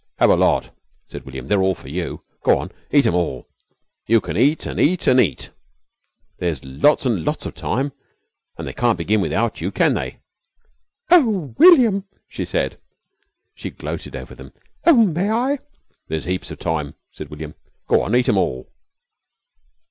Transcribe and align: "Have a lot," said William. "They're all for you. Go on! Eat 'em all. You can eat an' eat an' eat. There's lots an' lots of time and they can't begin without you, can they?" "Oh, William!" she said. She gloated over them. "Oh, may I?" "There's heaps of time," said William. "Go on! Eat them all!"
"Have 0.17 0.31
a 0.31 0.35
lot," 0.35 0.75
said 1.05 1.25
William. 1.27 1.45
"They're 1.45 1.61
all 1.61 1.75
for 1.75 1.87
you. 1.87 2.23
Go 2.41 2.57
on! 2.57 2.71
Eat 2.89 3.05
'em 3.05 3.13
all. 3.13 3.47
You 4.07 4.19
can 4.19 4.35
eat 4.35 4.65
an' 4.65 4.79
eat 4.79 5.07
an' 5.07 5.19
eat. 5.19 5.51
There's 6.39 6.65
lots 6.65 7.05
an' 7.05 7.23
lots 7.23 7.45
of 7.45 7.53
time 7.53 7.91
and 8.57 8.67
they 8.67 8.73
can't 8.73 8.97
begin 8.97 9.21
without 9.21 9.61
you, 9.61 9.69
can 9.69 9.93
they?" 9.93 10.19
"Oh, 11.11 11.53
William!" 11.59 12.05
she 12.27 12.45
said. 12.45 12.79
She 13.53 13.69
gloated 13.69 14.15
over 14.15 14.33
them. 14.33 14.53
"Oh, 14.87 15.05
may 15.05 15.29
I?" 15.29 15.59
"There's 16.07 16.25
heaps 16.25 16.49
of 16.49 16.57
time," 16.57 16.95
said 17.11 17.29
William. 17.29 17.53
"Go 17.87 18.01
on! 18.01 18.15
Eat 18.15 18.25
them 18.25 18.39
all!" 18.39 18.71